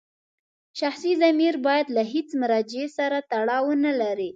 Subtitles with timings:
[0.79, 4.29] شخصي ضمیر باید له هېڅ مرجع سره تړاو ونلري.